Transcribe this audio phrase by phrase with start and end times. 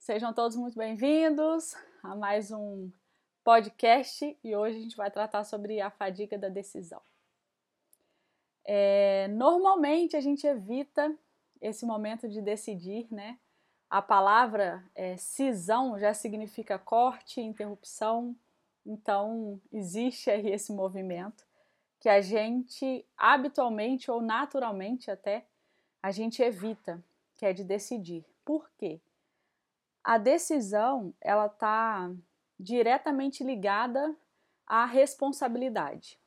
[0.00, 2.90] Sejam todos muito bem-vindos a mais um
[3.44, 7.02] podcast e hoje a gente vai tratar sobre a fadiga da decisão.
[8.64, 11.14] É, normalmente a gente evita
[11.60, 13.38] esse momento de decidir, né?
[13.90, 18.34] A palavra é, cisão já significa corte, interrupção,
[18.86, 21.44] então existe aí esse movimento
[22.00, 25.44] que a gente habitualmente ou naturalmente até
[26.02, 27.04] a gente evita,
[27.36, 28.24] que é de decidir.
[28.46, 28.98] Por quê?
[30.02, 32.10] A decisão ela está
[32.58, 34.16] diretamente ligada
[34.66, 36.18] à responsabilidade.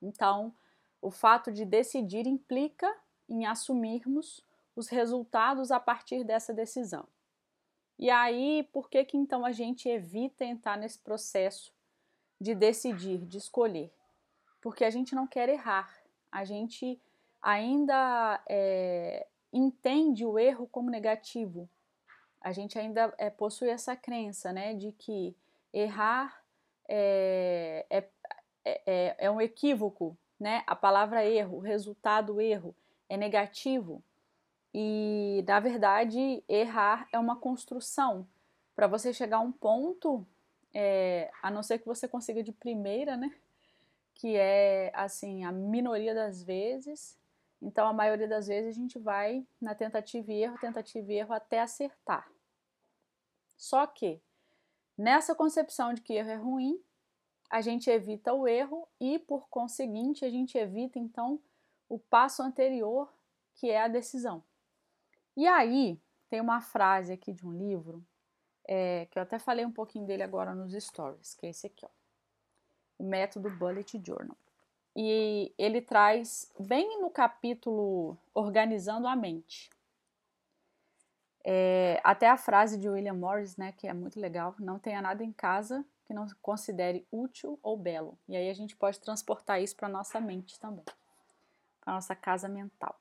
[0.00, 0.54] Então,
[1.00, 2.92] o fato de decidir implica
[3.28, 4.44] em assumirmos
[4.74, 7.06] os resultados a partir dessa decisão.
[7.98, 11.72] E aí, por que que então a gente evita entrar nesse processo
[12.40, 13.92] de decidir, de escolher?
[14.60, 15.92] Porque a gente não quer errar,
[16.30, 17.00] a gente
[17.40, 21.68] ainda é, entende o erro como negativo.
[22.42, 25.36] A gente ainda é, possui essa crença, né, de que
[25.72, 26.42] errar
[26.88, 28.08] é, é,
[28.64, 30.62] é, é um equívoco, né?
[30.66, 32.74] A palavra erro, o resultado erro
[33.08, 34.02] é negativo.
[34.74, 38.26] E, na verdade, errar é uma construção.
[38.74, 40.26] Para você chegar a um ponto,
[40.74, 43.30] é, a não ser que você consiga de primeira, né?
[44.14, 47.18] Que é, assim, a minoria das vezes.
[47.60, 51.32] Então, a maioria das vezes a gente vai na tentativa e erro, tentativa e erro
[51.32, 52.31] até acertar.
[53.62, 54.20] Só que,
[54.98, 56.82] nessa concepção de que erro é ruim,
[57.48, 61.38] a gente evita o erro e, por conseguinte, a gente evita, então,
[61.88, 63.08] o passo anterior,
[63.54, 64.42] que é a decisão.
[65.36, 65.96] E aí,
[66.28, 68.04] tem uma frase aqui de um livro,
[68.66, 71.86] é, que eu até falei um pouquinho dele agora nos stories, que é esse aqui,
[71.86, 71.90] ó.
[72.98, 74.36] O método Bullet Journal.
[74.96, 79.70] E ele traz, bem no capítulo Organizando a Mente,
[81.44, 85.24] é, até a frase de William Morris, né, que é muito legal, não tenha nada
[85.24, 88.18] em casa que não considere útil ou belo.
[88.28, 90.84] E aí a gente pode transportar isso para nossa mente também,
[91.80, 92.94] para nossa casa mental.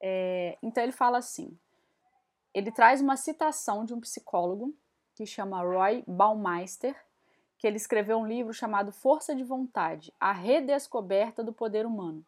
[0.00, 1.56] É, então ele fala assim:
[2.52, 4.74] ele traz uma citação de um psicólogo
[5.14, 6.96] que chama Roy Baumeister,
[7.58, 12.24] que ele escreveu um livro chamado Força de Vontade: A Redescoberta do Poder Humano.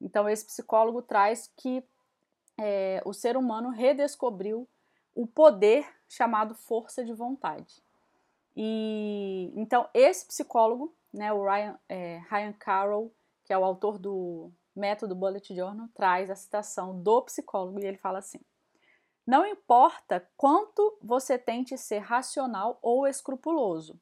[0.00, 1.84] Então esse psicólogo traz que
[2.60, 4.68] é, o ser humano redescobriu
[5.14, 7.82] o poder chamado força de vontade.
[8.54, 13.12] E então esse psicólogo, né, o Ryan, é, Ryan Carroll,
[13.44, 17.96] que é o autor do método Bullet Journal, traz a citação do psicólogo e ele
[17.96, 18.40] fala assim:
[19.26, 23.98] Não importa quanto você tente ser racional ou escrupuloso,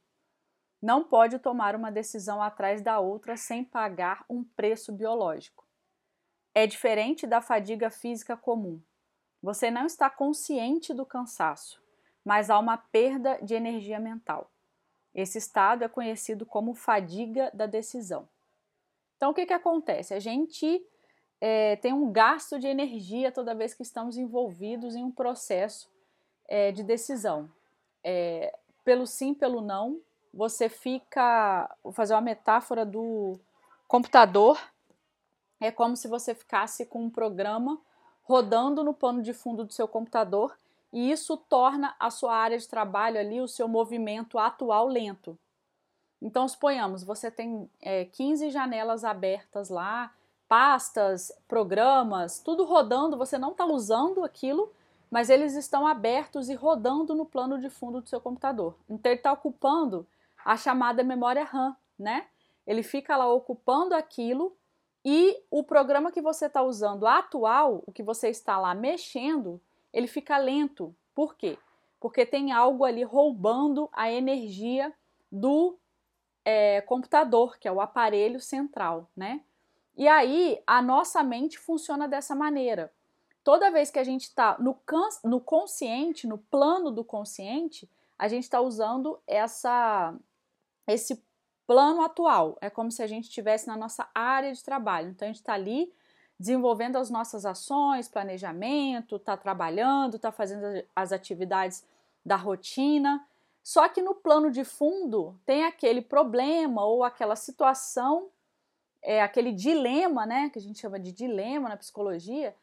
[0.83, 5.68] não pode tomar uma decisão atrás da outra sem pagar um preço biológico.
[6.55, 8.81] É diferente da fadiga física comum.
[9.43, 11.81] Você não está consciente do cansaço,
[12.25, 14.51] mas há uma perda de energia mental.
[15.15, 18.29] Esse estado é conhecido como fadiga da decisão.
[19.17, 20.15] Então, o que, que acontece?
[20.15, 20.85] A gente
[21.41, 25.91] é, tem um gasto de energia toda vez que estamos envolvidos em um processo
[26.47, 27.51] é, de decisão.
[28.03, 30.01] É, pelo sim, pelo não,
[30.33, 31.75] você fica.
[31.83, 33.39] Vou fazer uma metáfora do
[33.87, 34.59] computador.
[35.61, 37.81] É como se você ficasse com um programa
[38.23, 40.57] rodando no pano de fundo do seu computador
[40.93, 45.39] e isso torna a sua área de trabalho ali, o seu movimento atual lento.
[46.21, 50.13] Então, suponhamos, você tem é, 15 janelas abertas lá,
[50.49, 54.73] pastas, programas, tudo rodando, você não está usando aquilo,
[55.11, 58.75] mas eles estão abertos e rodando no plano de fundo do seu computador.
[58.89, 60.07] Então, ele está ocupando
[60.45, 62.27] a chamada memória RAM, né?
[62.67, 64.57] Ele fica lá ocupando aquilo
[65.05, 69.61] e o programa que você está usando atual, o que você está lá mexendo,
[69.93, 70.95] ele fica lento.
[71.15, 71.59] Por quê?
[72.01, 74.93] Porque tem algo ali roubando a energia
[75.31, 75.77] do
[76.45, 79.43] é, computador, que é o aparelho central, né?
[79.97, 82.93] E aí a nossa mente funciona dessa maneira.
[83.43, 84.79] Toda vez que a gente está no,
[85.25, 90.15] no consciente, no plano do consciente, a gente está usando essa,
[90.87, 91.23] esse
[91.69, 92.56] plano atual.
[92.62, 95.11] É como se a gente estivesse na nossa área de trabalho.
[95.11, 95.93] Então a gente está ali
[96.41, 100.65] desenvolvendo as nossas ações, planejamento, está trabalhando, está fazendo
[100.97, 101.85] as atividades
[102.25, 103.23] da rotina.
[103.62, 108.31] Só que no plano de fundo tem aquele problema ou aquela situação,
[109.03, 112.56] é, aquele dilema, né, que a gente chama de dilema na psicologia,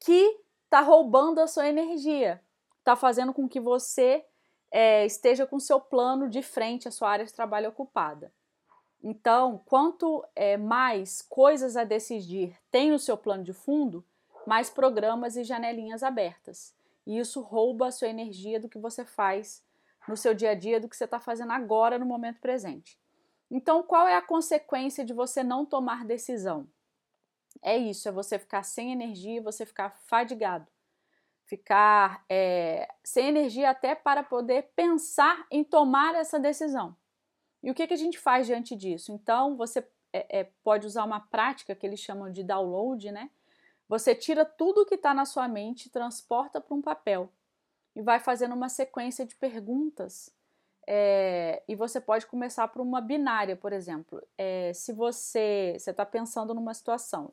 [0.00, 2.40] que está roubando a sua energia,
[2.78, 4.24] está fazendo com que você
[4.70, 8.32] é, esteja com seu plano de frente à sua área de trabalho ocupada.
[9.08, 14.04] Então, quanto é, mais coisas a decidir tem no seu plano de fundo,
[14.44, 16.74] mais programas e janelinhas abertas.
[17.06, 19.64] e isso rouba a sua energia do que você faz
[20.08, 22.98] no seu dia a dia, do que você está fazendo agora no momento presente.
[23.48, 26.66] Então, qual é a consequência de você não tomar decisão?
[27.62, 30.66] É isso, é você ficar sem energia, você ficar fadigado,
[31.44, 36.96] ficar é, sem energia até para poder pensar em tomar essa decisão.
[37.66, 39.10] E o que, que a gente faz diante disso?
[39.10, 43.28] Então, você é, é, pode usar uma prática que eles chamam de download, né?
[43.88, 47.28] Você tira tudo que está na sua mente, transporta para um papel
[47.96, 50.32] e vai fazendo uma sequência de perguntas.
[50.86, 54.22] É, e você pode começar por uma binária, por exemplo.
[54.38, 57.32] É, se você está pensando numa situação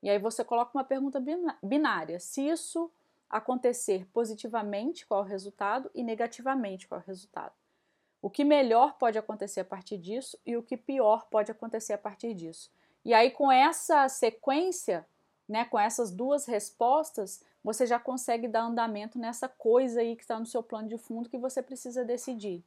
[0.00, 1.20] e aí você coloca uma pergunta
[1.60, 2.92] binária: se isso
[3.28, 5.90] acontecer positivamente, qual é o resultado?
[5.92, 7.63] E negativamente, qual é o resultado?
[8.24, 11.98] O que melhor pode acontecer a partir disso e o que pior pode acontecer a
[11.98, 12.70] partir disso.
[13.04, 15.06] E aí, com essa sequência,
[15.46, 20.40] né, com essas duas respostas, você já consegue dar andamento nessa coisa aí que está
[20.40, 22.64] no seu plano de fundo que você precisa decidir.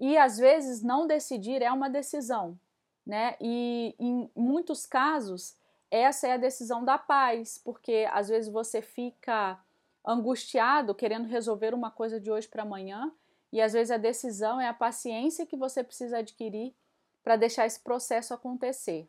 [0.00, 2.58] E às vezes não decidir é uma decisão,
[3.06, 3.36] né?
[3.40, 5.54] E em muitos casos
[5.88, 9.56] essa é a decisão da paz, porque às vezes você fica
[10.04, 13.12] angustiado querendo resolver uma coisa de hoje para amanhã,
[13.52, 16.74] e às vezes a decisão é a paciência que você precisa adquirir
[17.22, 19.08] para deixar esse processo acontecer.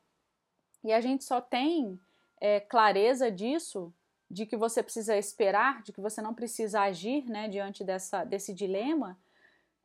[0.84, 2.00] E a gente só tem
[2.40, 3.94] é, clareza disso,
[4.30, 8.54] de que você precisa esperar, de que você não precisa agir né, diante dessa, desse
[8.54, 9.18] dilema,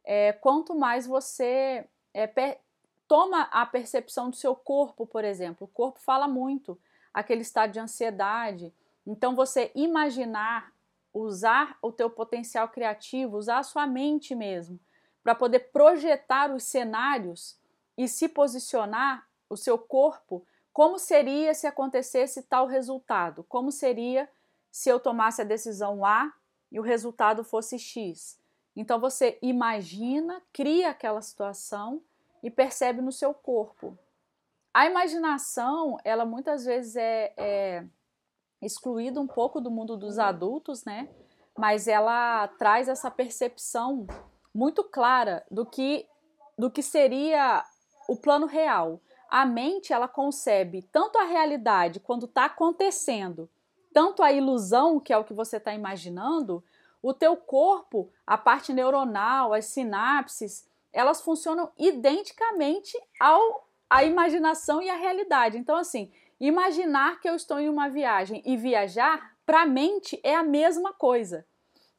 [0.04, 2.58] é, quanto mais você é, per,
[3.08, 5.64] toma a percepção do seu corpo, por exemplo.
[5.64, 6.78] O corpo fala muito,
[7.12, 8.72] aquele estado de ansiedade.
[9.06, 10.72] Então, você imaginar,
[11.14, 14.78] usar o teu potencial criativo, usar a sua mente mesmo,
[15.22, 17.58] para poder projetar os cenários
[17.96, 20.44] e se posicionar o seu corpo
[20.74, 23.44] como seria se acontecesse tal resultado?
[23.44, 24.28] Como seria
[24.72, 26.32] se eu tomasse a decisão A
[26.70, 28.36] e o resultado fosse X?
[28.74, 32.02] Então você imagina, cria aquela situação
[32.42, 33.96] e percebe no seu corpo.
[34.74, 37.84] A imaginação, ela muitas vezes é, é
[38.64, 41.08] excluída um pouco do mundo dos adultos, né?
[41.56, 44.06] Mas ela traz essa percepção
[44.52, 46.06] muito clara do que,
[46.58, 47.64] do que seria
[48.08, 49.00] o plano real
[49.34, 53.50] a mente ela concebe tanto a realidade quando está acontecendo,
[53.92, 56.62] tanto a ilusão, que é o que você está imaginando,
[57.02, 64.88] o teu corpo, a parte neuronal, as sinapses, elas funcionam identicamente ao a imaginação e
[64.88, 65.58] a realidade.
[65.58, 66.12] Então, assim,
[66.46, 70.92] imaginar que eu estou em uma viagem e viajar, para a mente é a mesma
[70.92, 71.46] coisa.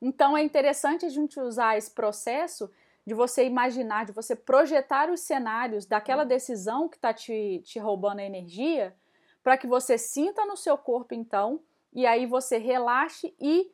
[0.01, 2.69] Então, é interessante a gente usar esse processo
[3.05, 8.19] de você imaginar, de você projetar os cenários daquela decisão que está te, te roubando
[8.19, 8.95] a energia,
[9.43, 11.61] para que você sinta no seu corpo então,
[11.93, 13.71] e aí você relaxe e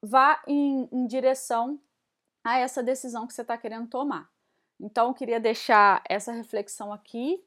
[0.00, 1.80] vá em, em direção
[2.44, 4.30] a essa decisão que você está querendo tomar.
[4.78, 7.44] Então, eu queria deixar essa reflexão aqui.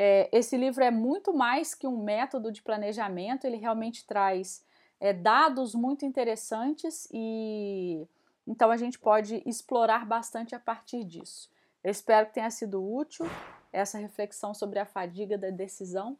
[0.00, 4.64] É, esse livro é muito mais que um método de planejamento, ele realmente traz
[5.00, 8.06] é, dados muito interessantes e
[8.46, 11.50] então a gente pode explorar bastante a partir disso.
[11.82, 13.26] Eu espero que tenha sido útil
[13.72, 16.16] essa reflexão sobre a fadiga da decisão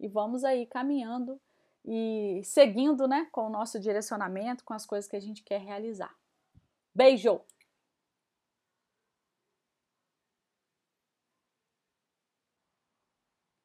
[0.00, 1.38] e vamos aí caminhando
[1.84, 6.16] e seguindo, né, com o nosso direcionamento, com as coisas que a gente quer realizar.
[6.94, 7.42] Beijo!